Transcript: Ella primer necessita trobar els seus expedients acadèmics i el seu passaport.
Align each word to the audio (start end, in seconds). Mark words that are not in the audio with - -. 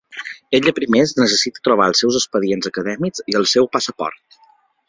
Ella 0.59 0.71
primer 0.77 1.01
necessita 1.19 1.63
trobar 1.69 1.87
els 1.91 2.01
seus 2.05 2.19
expedients 2.23 2.71
acadèmics 2.73 3.25
i 3.33 3.41
el 3.41 3.49
seu 3.55 3.73
passaport. 3.77 4.39